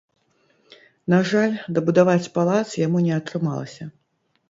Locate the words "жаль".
1.33-1.53